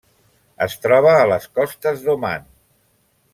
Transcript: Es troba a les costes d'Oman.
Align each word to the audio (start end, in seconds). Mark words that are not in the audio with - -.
Es 0.65 0.77
troba 0.85 1.11
a 1.17 1.27
les 1.33 1.45
costes 1.59 2.01
d'Oman. 2.07 2.49